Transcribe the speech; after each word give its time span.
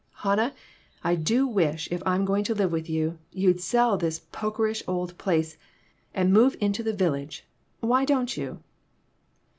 "Hannah, 0.23 0.55
I 1.03 1.13
do 1.13 1.45
wish, 1.45 1.87
if 1.91 2.01
I'm 2.07 2.25
going 2.25 2.43
to 2.45 2.55
live 2.55 2.71
with 2.71 2.89
you, 2.89 3.19
you'd 3.31 3.61
sell 3.61 3.97
this 3.97 4.17
pokerish 4.31 4.81
old 4.87 5.15
place 5.19 5.57
and 6.15 6.33
move 6.33 6.55
into 6.59 6.81
the 6.81 6.91
village. 6.91 7.45
Why 7.81 8.03
don't 8.03 8.35
you?" 8.35 8.63